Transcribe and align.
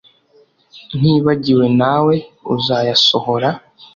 ntibagiwe 0.99 1.65
nawe 1.79 2.15
uzayasohora 2.53 3.49